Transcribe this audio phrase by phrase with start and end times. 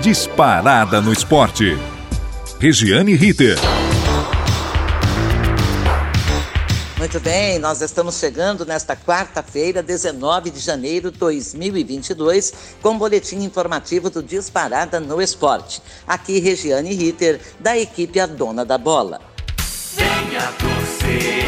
[0.00, 1.78] Disparada no esporte.
[2.58, 3.56] Regiane Ritter.
[6.98, 12.52] Muito bem, nós estamos chegando nesta quarta-feira, 19 de janeiro de 2022,
[12.82, 15.80] com o boletim informativo do Disparada no Esporte.
[16.06, 19.20] Aqui, Regiane Ritter, da equipe A Dona da Bola.
[19.94, 21.46] Venha torcer,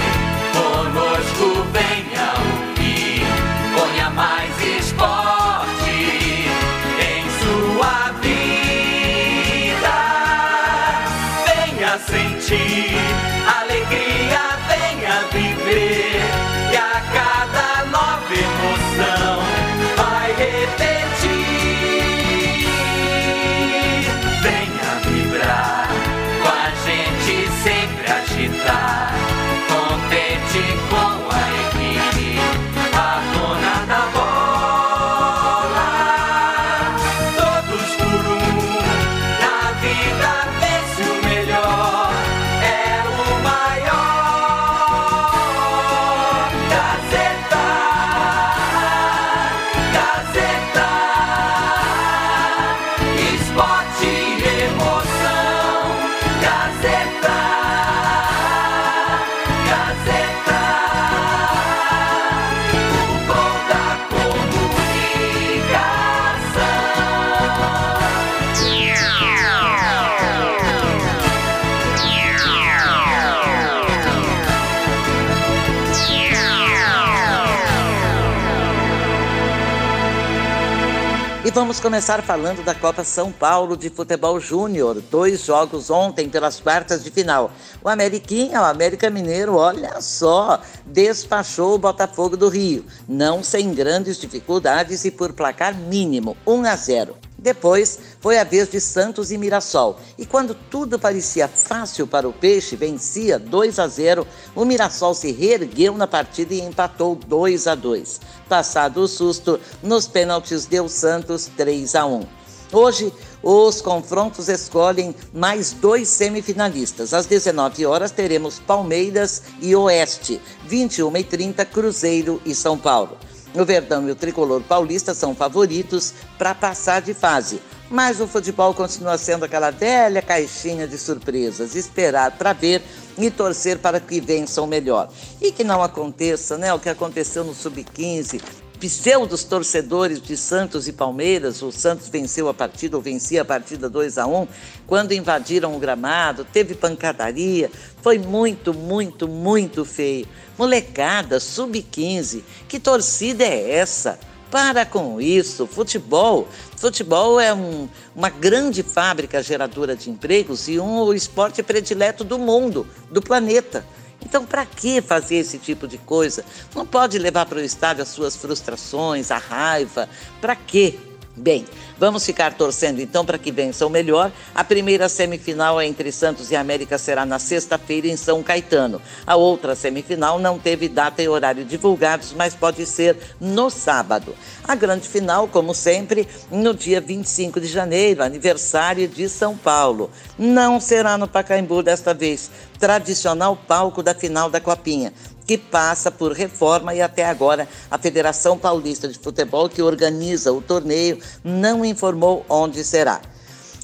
[81.57, 85.01] vamos começar falando da Copa São Paulo de Futebol Júnior.
[85.11, 87.51] Dois jogos ontem pelas quartas de final.
[87.83, 92.85] O Ameriquinha, o América Mineiro, olha só, despachou o Botafogo do Rio.
[93.09, 97.17] Não sem grandes dificuldades e por placar mínimo, 1 a 0.
[97.47, 100.00] Depois foi a vez de Santos e Mirassol.
[100.19, 105.30] E quando tudo parecia fácil para o Peixe, vencia 2 a 0, o Mirassol se
[105.30, 108.20] reergueu na partida e empatou 2 a 2.
[108.48, 112.27] Passado o susto, nos pênaltis deu Santos 3 a 1.
[112.73, 117.14] Hoje, os confrontos escolhem mais dois semifinalistas.
[117.14, 123.17] Às 19 horas teremos Palmeiras e Oeste, 21h30 Cruzeiro e São Paulo.
[123.56, 127.58] O Verdão e o Tricolor Paulista são favoritos para passar de fase.
[127.89, 131.74] Mas o futebol continua sendo aquela velha caixinha de surpresas.
[131.74, 132.82] Esperar para ver
[133.16, 135.08] e torcer para que vençam melhor.
[135.40, 138.42] E que não aconteça né, o que aconteceu no Sub-15.
[138.78, 143.88] Pseudos torcedores de Santos e Palmeiras, o Santos venceu a partida ou vencia a partida
[143.88, 144.47] 2 a 1
[144.87, 147.70] quando invadiram o gramado, teve pancadaria,
[148.03, 150.28] foi muito, muito, muito feio.
[150.59, 154.19] Molecada, sub-15, que torcida é essa?
[154.50, 156.47] Para com isso, futebol.
[156.76, 162.86] Futebol é um, uma grande fábrica geradora de empregos e um esporte predileto do mundo,
[163.10, 163.84] do planeta.
[164.26, 166.44] Então, para que fazer esse tipo de coisa?
[166.75, 170.09] Não pode levar para o estádio as suas frustrações, a raiva.
[170.41, 170.98] Para quê?
[171.37, 171.64] Bem,
[171.98, 174.30] vamos ficar torcendo então para que vençam melhor.
[174.54, 179.00] A primeira semifinal entre Santos e América será na sexta-feira em São Caetano.
[179.26, 184.34] A outra semifinal não teve data e horário divulgados, mas pode ser no sábado.
[184.64, 190.10] A grande final, como sempre, no dia 25 de janeiro, aniversário de São Paulo.
[190.38, 195.12] Não será no Pacaembu desta vez, tradicional palco da final da Copinha
[195.46, 200.60] que passa por reforma e até agora a Federação Paulista de Futebol, que organiza o
[200.60, 203.20] torneio, não informou onde será.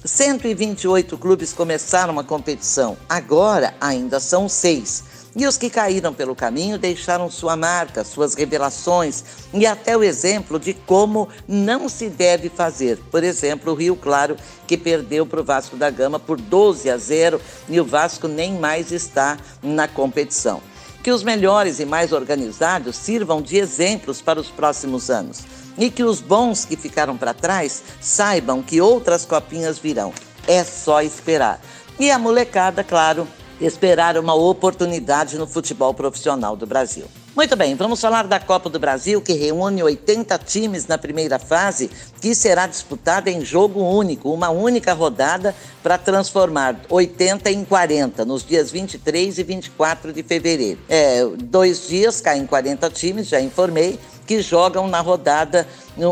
[0.05, 5.05] 128 clubes começaram a competição, agora ainda são seis.
[5.35, 9.25] E os que caíram pelo caminho deixaram sua marca, suas revelações
[9.55, 12.99] e até o exemplo de como não se deve fazer.
[13.11, 14.37] Por exemplo, o Rio Claro,
[14.67, 18.59] que perdeu para o Vasco da Gama por 12 a 0 e o Vasco nem
[18.59, 20.72] mais está na competição
[21.03, 25.41] que os melhores e mais organizados sirvam de exemplos para os próximos anos
[25.77, 30.13] e que os bons que ficaram para trás saibam que outras copinhas virão.
[30.47, 31.61] É só esperar.
[31.99, 33.27] E a molecada, claro,
[33.61, 37.07] esperar uma oportunidade no futebol profissional do Brasil.
[37.35, 41.91] Muito bem, vamos falar da Copa do Brasil, que reúne 80 times na primeira fase,
[42.21, 48.45] que será disputada em jogo único, uma única rodada para transformar 80 em 40, nos
[48.45, 50.79] dias 23 e 24 de fevereiro.
[50.91, 53.99] É, dois dias caem 40 times, já informei,
[54.33, 55.69] que jogam na rodada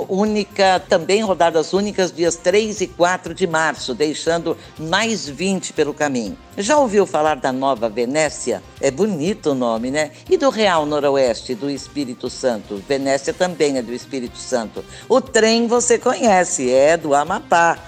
[0.06, 6.36] única, também rodadas únicas, dias 3 e 4 de março, deixando mais 20 pelo caminho.
[6.58, 8.62] Já ouviu falar da Nova Venécia?
[8.78, 10.10] É bonito o nome, né?
[10.28, 12.82] E do Real Noroeste, do Espírito Santo?
[12.86, 14.84] Venécia também é do Espírito Santo.
[15.08, 17.78] O trem você conhece, é do Amapá.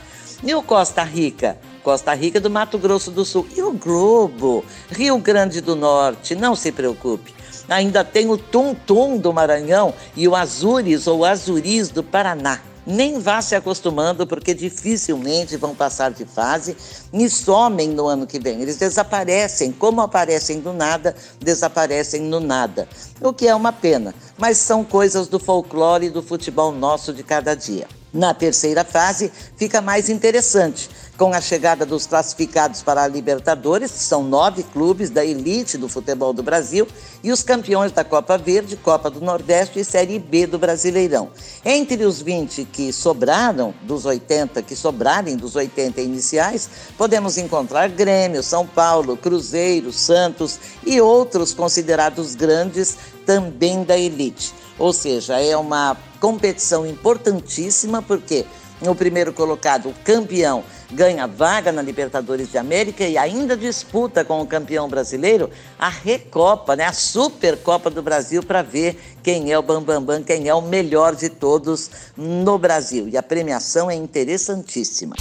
[0.43, 1.59] E o Costa Rica?
[1.83, 3.47] Costa Rica do Mato Grosso do Sul.
[3.55, 4.65] E o Globo?
[4.91, 7.42] Rio Grande do Norte, não se preocupe.
[7.69, 12.61] Ainda tem o Tum Tum do Maranhão e o Azures ou Azuris do Paraná.
[12.85, 16.77] Nem vá se acostumando, porque dificilmente vão passar de fase
[17.13, 18.61] e somem no ano que vem.
[18.61, 22.89] Eles desaparecem, como aparecem do nada, desaparecem no nada.
[23.21, 27.23] O que é uma pena, mas são coisas do folclore e do futebol nosso de
[27.23, 27.87] cada dia.
[28.13, 33.99] Na terceira fase, fica mais interessante, com a chegada dos classificados para a Libertadores, que
[34.01, 36.87] são nove clubes da elite do futebol do Brasil,
[37.25, 41.31] e os campeões da Copa Verde, Copa do Nordeste e Série B do Brasileirão.
[41.65, 46.69] Entre os 20 que sobraram, dos 80 que sobrarem dos 80 iniciais,
[46.99, 52.95] podemos encontrar Grêmio, São Paulo, Cruzeiro, Santos e outros considerados grandes
[53.25, 54.53] também da elite.
[54.79, 58.47] Ou seja, é uma competição importantíssima porque
[58.81, 64.41] o primeiro colocado, o campeão, ganha vaga na Libertadores de América e ainda disputa com
[64.41, 66.85] o campeão brasileiro a Recopa, né?
[66.85, 70.63] a Supercopa do Brasil, para ver quem é o Bambambam, Bam, Bam, quem é o
[70.63, 73.09] melhor de todos no Brasil.
[73.09, 75.17] E a premiação é interessantíssima.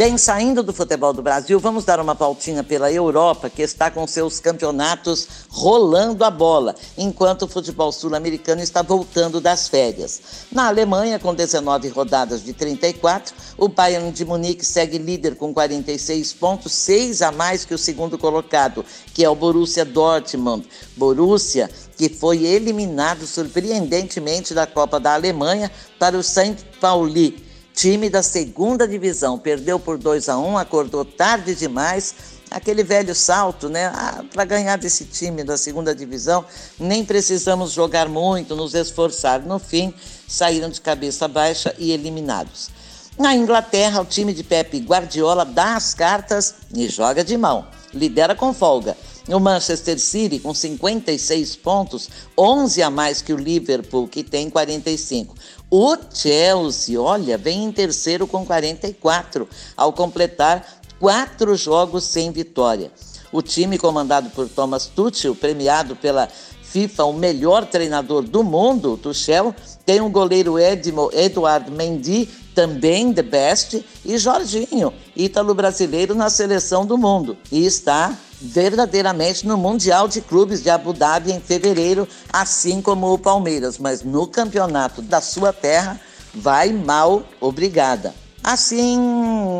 [0.00, 4.06] Bem, saindo do futebol do Brasil, vamos dar uma pautinha pela Europa, que está com
[4.06, 10.46] seus campeonatos rolando a bola, enquanto o futebol sul-americano está voltando das férias.
[10.50, 16.32] Na Alemanha, com 19 rodadas de 34, o Bayern de Munique segue líder com 46
[16.32, 18.82] pontos, 6 a mais que o segundo colocado,
[19.12, 20.66] que é o Borussia Dortmund.
[20.96, 21.68] Borussia
[21.98, 26.56] que foi eliminado surpreendentemente da Copa da Alemanha para o St.
[26.80, 27.49] Pauli
[27.80, 29.38] time da segunda divisão.
[29.38, 32.14] Perdeu por 2 a 1 acordou tarde demais.
[32.50, 33.86] Aquele velho salto, né?
[33.86, 36.44] Ah, Para ganhar desse time da segunda divisão,
[36.78, 39.40] nem precisamos jogar muito, nos esforçar.
[39.40, 39.94] No fim,
[40.28, 42.68] saíram de cabeça baixa e eliminados.
[43.16, 47.66] Na Inglaterra, o time de Pepe Guardiola dá as cartas e joga de mão.
[47.94, 48.94] Lidera com folga.
[49.28, 55.34] O Manchester City, com 56 pontos, 11 a mais que o Liverpool, que tem 45.
[55.70, 60.66] O Chelsea, olha, vem em terceiro com 44, ao completar
[60.98, 62.90] quatro jogos sem vitória.
[63.30, 66.28] O time comandado por Thomas Tuchel, premiado pela
[66.60, 69.54] FIFA o melhor treinador do mundo, Tuchel,
[69.86, 76.84] tem o um goleiro Edmo, Eduardo Mendy, também the best, e Jorginho, ítalo-brasileiro na seleção
[76.84, 77.38] do mundo.
[77.52, 83.18] E está verdadeiramente no Mundial de Clubes de Abu Dhabi em fevereiro, assim como o
[83.18, 86.00] Palmeiras, mas no campeonato da sua terra
[86.34, 88.14] vai mal, obrigada.
[88.42, 88.98] Assim,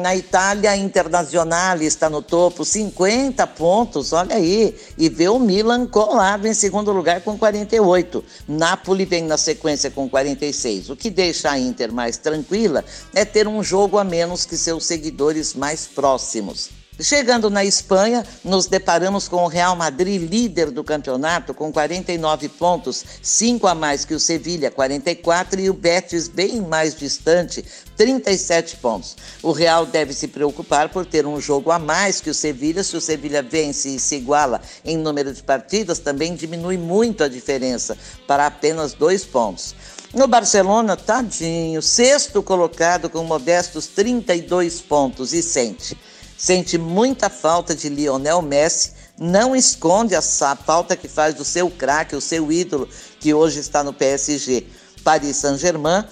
[0.02, 5.86] na Itália, a Internazionale está no topo, 50 pontos, olha aí, e vê o Milan
[5.86, 8.24] colado em segundo lugar com 48.
[8.48, 10.88] Napoli vem na sequência com 46.
[10.88, 12.82] O que deixa a Inter mais tranquila
[13.14, 16.79] é ter um jogo a menos que seus seguidores mais próximos.
[17.02, 23.02] Chegando na Espanha, nos deparamos com o Real Madrid, líder do campeonato, com 49 pontos,
[23.22, 27.64] 5 a mais que o Sevilha, 44, e o Betis, bem mais distante,
[27.96, 29.16] 37 pontos.
[29.42, 32.84] O Real deve se preocupar por ter um jogo a mais que o Sevilha.
[32.84, 37.28] Se o Sevilha vence e se iguala em número de partidas, também diminui muito a
[37.28, 37.96] diferença,
[38.26, 39.74] para apenas dois pontos.
[40.12, 45.96] No Barcelona, tadinho, sexto colocado com modestos 32 pontos e sente
[46.40, 52.16] sente muita falta de Lionel Messi, não esconde essa falta que faz do seu craque,
[52.16, 52.88] o seu ídolo,
[53.20, 54.66] que hoje está no PSG,
[55.04, 56.02] Paris Saint-Germain,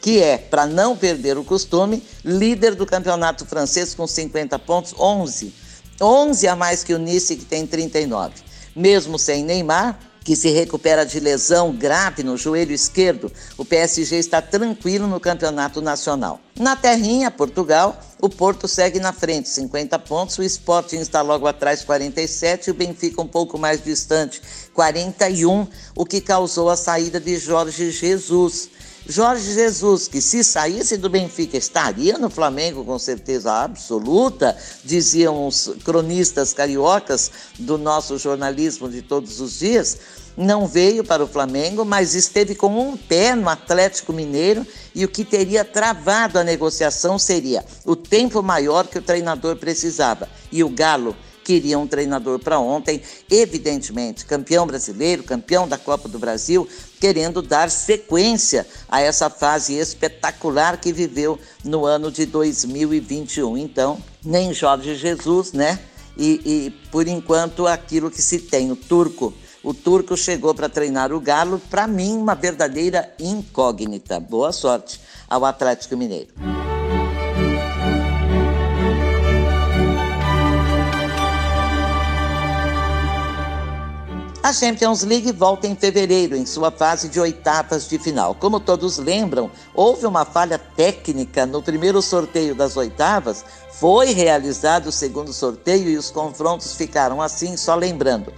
[0.00, 5.52] que é, para não perder o costume, líder do campeonato francês com 50 pontos, 11.
[6.00, 8.32] 11 a mais que o Nice, que tem 39.
[8.74, 14.40] Mesmo sem Neymar, que se recupera de lesão grave no joelho esquerdo, o PSG está
[14.40, 16.40] tranquilo no campeonato nacional.
[16.58, 21.84] Na terrinha, Portugal, o Porto segue na frente, 50 pontos, o Sporting está logo atrás,
[21.84, 24.40] 47, e o Benfica um pouco mais distante,
[24.72, 28.70] 41, o que causou a saída de Jorge Jesus.
[29.06, 35.74] Jorge Jesus, que se saísse do Benfica estaria no Flamengo com certeza absoluta, diziam os
[35.84, 39.98] cronistas cariocas do nosso jornalismo de todos os dias,
[40.36, 45.08] não veio para o Flamengo, mas esteve com um pé no Atlético Mineiro e o
[45.08, 50.28] que teria travado a negociação seria o tempo maior que o treinador precisava.
[50.50, 56.18] E o Galo queria um treinador para ontem, evidentemente, campeão brasileiro, campeão da Copa do
[56.18, 56.66] Brasil,
[56.98, 63.58] querendo dar sequência a essa fase espetacular que viveu no ano de 2021.
[63.58, 65.78] Então, nem Jorge Jesus, né?
[66.16, 69.34] E, e por enquanto, aquilo que se tem, o turco
[69.64, 74.20] o turco chegou para treinar o Galo, para mim, uma verdadeira incógnita.
[74.20, 76.28] Boa sorte ao Atlético Mineiro.
[84.44, 88.34] A Champions League volta em fevereiro, em sua fase de oitavas de final.
[88.34, 93.42] Como todos lembram, houve uma falha técnica no primeiro sorteio das oitavas.
[93.72, 98.34] Foi realizado o segundo sorteio e os confrontos ficaram assim, só lembrando.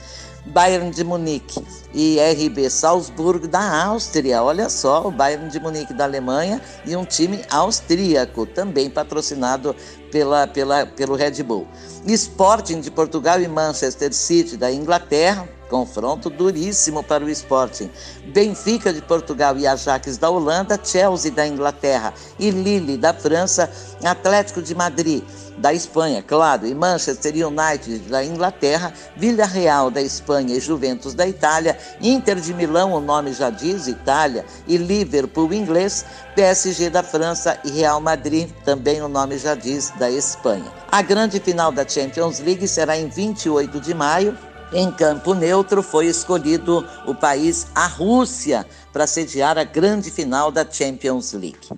[0.46, 1.60] Bayern de Munique
[1.92, 4.44] e RB Salzburgo da Áustria.
[4.44, 9.74] Olha só, o Bayern de Munique da Alemanha e um time austríaco, também patrocinado
[10.12, 11.66] pela, pela, pelo Red Bull.
[12.06, 17.90] Sporting de Portugal e Manchester City da Inglaterra, confronto duríssimo para o Sporting.
[18.26, 23.70] Benfica de Portugal e Ajax da Holanda, Chelsea da Inglaterra e Lille da França,
[24.02, 25.22] Atlético de Madrid
[25.58, 31.78] da Espanha, claro, e Manchester United da Inglaterra, Villarreal da Espanha e Juventus da Itália,
[32.00, 36.04] Inter de Milão, o nome já diz, Itália, e Liverpool inglês,
[36.34, 40.70] PSG da França e Real Madrid, também o nome já diz, da Espanha.
[40.90, 44.36] A grande final da Champions League será em 28 de maio.
[44.72, 50.68] Em campo neutro foi escolhido o país, a Rússia, para sediar a grande final da
[50.68, 51.68] Champions League.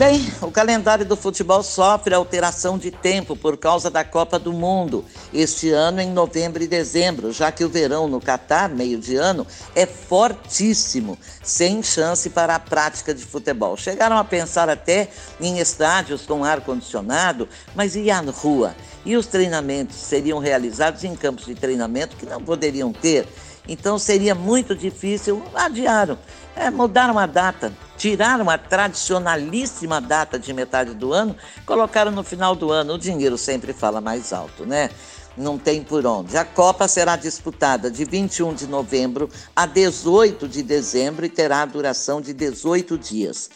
[0.00, 5.04] Bem, o calendário do futebol sofre alteração de tempo por causa da Copa do Mundo.
[5.30, 9.46] Este ano em novembro e dezembro, já que o verão no Catar, meio de ano,
[9.74, 13.76] é fortíssimo, sem chance para a prática de futebol.
[13.76, 18.74] Chegaram a pensar até em estádios com ar-condicionado, mas e a rua?
[19.04, 23.28] E os treinamentos seriam realizados em campos de treinamento que não poderiam ter.
[23.68, 26.18] Então seria muito difícil, adiaram.
[26.56, 32.54] É, mudaram a data, tiraram a tradicionalíssima data de metade do ano, colocaram no final
[32.54, 32.94] do ano.
[32.94, 34.90] O dinheiro sempre fala mais alto, né?
[35.36, 36.36] Não tem por onde.
[36.36, 42.20] A Copa será disputada de 21 de novembro a 18 de dezembro e terá duração
[42.20, 43.48] de 18 dias.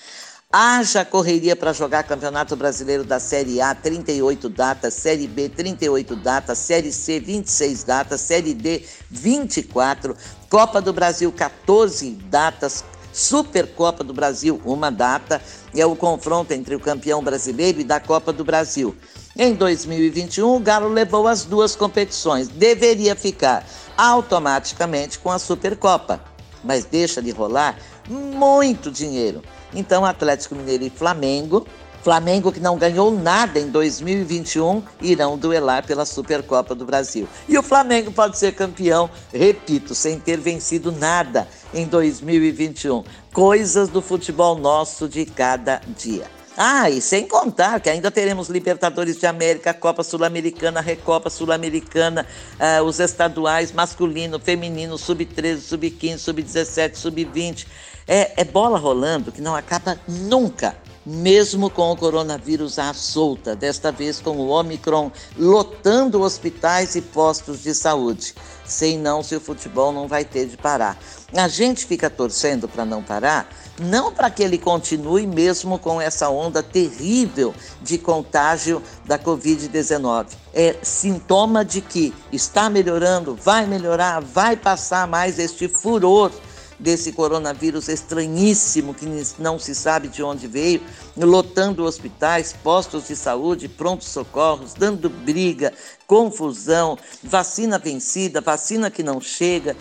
[0.57, 6.59] Haja correria para jogar Campeonato Brasileiro da Série A, 38 datas, Série B, 38 datas,
[6.59, 10.17] Série C, 26 datas, Série D, 24,
[10.49, 15.43] Copa do Brasil, 14 datas, Supercopa do Brasil, uma data,
[15.75, 18.95] é o confronto entre o campeão brasileiro e da Copa do Brasil.
[19.37, 26.23] Em 2021, o Galo levou as duas competições, deveria ficar automaticamente com a Supercopa,
[26.65, 27.79] mas deixa de rolar
[28.09, 29.43] muito dinheiro.
[29.75, 31.67] Então, Atlético Mineiro e Flamengo,
[32.05, 37.27] Flamengo que não ganhou nada em 2021, irão duelar pela Supercopa do Brasil.
[37.49, 43.03] E o Flamengo pode ser campeão, repito, sem ter vencido nada em 2021.
[43.33, 46.27] Coisas do futebol nosso de cada dia.
[46.57, 52.25] Ah, e sem contar que ainda teremos Libertadores de América, Copa Sul-Americana, Recopa Sul-Americana,
[52.61, 57.67] uh, os estaduais masculino, feminino, sub-13, sub-15, sub-17, sub-20.
[58.07, 63.93] É, é bola rolando que não acaba nunca mesmo com o coronavírus à solta, desta
[63.93, 68.35] vez com o Omicron lotando hospitais e postos de saúde.
[68.65, 70.99] Sei não se o futebol não vai ter de parar.
[71.35, 76.29] A gente fica torcendo para não parar, não para que ele continue mesmo com essa
[76.29, 80.27] onda terrível de contágio da Covid-19.
[80.53, 86.31] É sintoma de que está melhorando, vai melhorar, vai passar mais este furor
[86.79, 89.07] desse coronavírus estranhíssimo que
[89.39, 90.83] não se sabe de onde veio,
[91.17, 95.73] lotando hospitais, postos de saúde, prontos socorros, dando briga,
[96.07, 99.77] confusão, vacina vencida, vacina que não chega,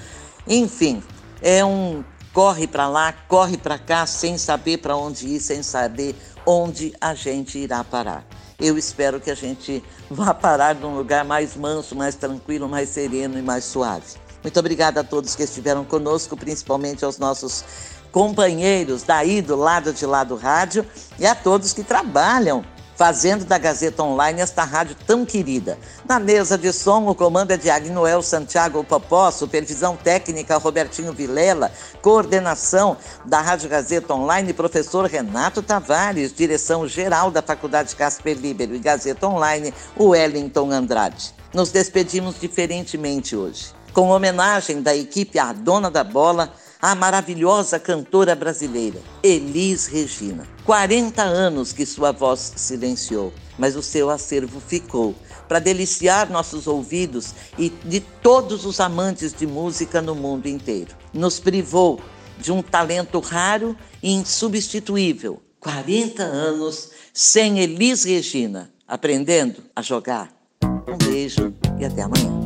[0.48, 1.02] enfim,
[1.42, 2.04] é um
[2.34, 7.14] corre para lá, corre para cá, sem saber para onde ir, sem saber onde a
[7.14, 8.26] gente irá parar.
[8.60, 13.38] Eu espero que a gente vá parar num lugar mais manso, mais tranquilo, mais sereno
[13.38, 14.04] e mais suave.
[14.42, 17.64] Muito obrigada a todos que estiveram conosco, principalmente aos nossos
[18.12, 20.86] companheiros daí do lado de lá do rádio
[21.18, 22.64] e a todos que trabalham
[22.96, 25.78] fazendo da Gazeta Online esta rádio tão querida.
[26.08, 31.72] Na mesa de som, o comando é de Agnoel Santiago Popó, supervisão técnica Robertinho Vilela,
[32.02, 38.80] coordenação da Rádio Gazeta Online, professor Renato Tavares, direção geral da Faculdade Casper Libero e
[38.80, 41.34] Gazeta Online, o Wellington Andrade.
[41.54, 46.52] Nos despedimos diferentemente hoje com homenagem da equipe à dona da bola,
[46.84, 50.46] a maravilhosa cantora brasileira, Elis Regina.
[50.66, 55.16] 40 anos que sua voz silenciou, mas o seu acervo ficou
[55.48, 60.94] para deliciar nossos ouvidos e de todos os amantes de música no mundo inteiro.
[61.14, 62.02] Nos privou
[62.38, 65.42] de um talento raro e insubstituível.
[65.62, 70.34] 40 anos sem Elis Regina, aprendendo a jogar.
[70.62, 72.43] Um beijo e até amanhã.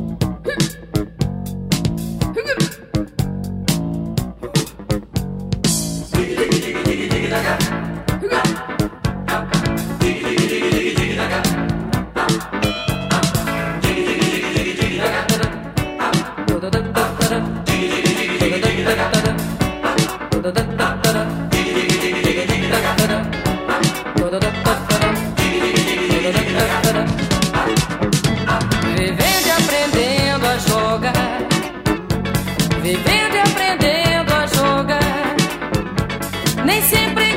[32.80, 35.36] vivendo e aprendendo a jogar.
[36.64, 37.27] Nem sempre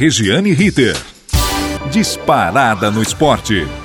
[0.00, 0.96] Regiane Ritter.
[1.92, 3.79] Disparada no esporte.